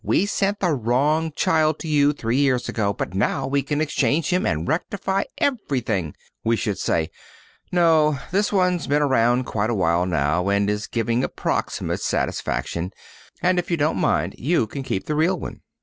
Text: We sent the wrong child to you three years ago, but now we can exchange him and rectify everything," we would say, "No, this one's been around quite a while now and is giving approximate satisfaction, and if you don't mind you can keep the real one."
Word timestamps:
We 0.03 0.25
sent 0.25 0.61
the 0.61 0.71
wrong 0.71 1.31
child 1.35 1.77
to 1.81 1.87
you 1.87 2.11
three 2.11 2.37
years 2.37 2.67
ago, 2.67 2.91
but 2.91 3.13
now 3.13 3.45
we 3.45 3.61
can 3.61 3.79
exchange 3.81 4.29
him 4.31 4.47
and 4.47 4.67
rectify 4.67 5.25
everything," 5.37 6.15
we 6.43 6.59
would 6.65 6.79
say, 6.79 7.11
"No, 7.71 8.17
this 8.31 8.51
one's 8.51 8.87
been 8.87 9.03
around 9.03 9.43
quite 9.43 9.69
a 9.69 9.75
while 9.75 10.07
now 10.07 10.49
and 10.49 10.67
is 10.71 10.87
giving 10.87 11.23
approximate 11.23 12.01
satisfaction, 12.01 12.89
and 13.43 13.59
if 13.59 13.69
you 13.69 13.77
don't 13.77 13.97
mind 13.99 14.33
you 14.39 14.65
can 14.65 14.81
keep 14.81 15.05
the 15.05 15.13
real 15.13 15.39
one." 15.39 15.61